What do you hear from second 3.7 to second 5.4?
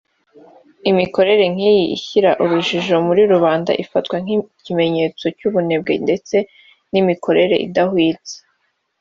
ifatwa nk’ikimenyetso